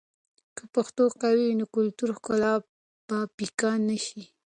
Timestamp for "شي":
4.05-4.23